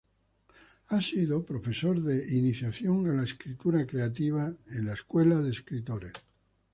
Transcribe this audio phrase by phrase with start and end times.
[0.87, 6.13] Ha sido profesor de "Iniciación a la escritura creativa" en la Escuela de Escritores.